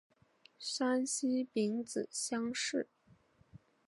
[0.57, 2.89] 山西丙子乡试。